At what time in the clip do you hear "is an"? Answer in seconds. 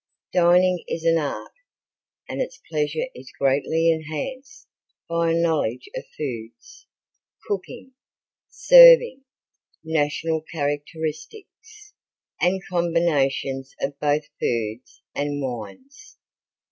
0.87-1.19